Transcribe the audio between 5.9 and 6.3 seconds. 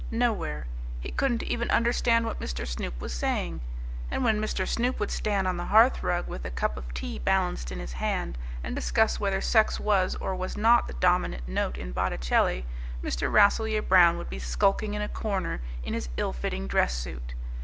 rug